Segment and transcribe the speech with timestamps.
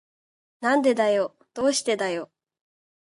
[0.61, 1.35] なんでだよ。
[1.53, 2.31] どうしてだよ。